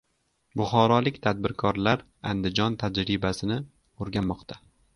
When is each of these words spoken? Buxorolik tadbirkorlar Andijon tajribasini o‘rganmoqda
Buxorolik 0.61 1.19
tadbirkorlar 1.27 2.03
Andijon 2.31 2.81
tajribasini 2.85 3.61
o‘rganmoqda 4.03 4.63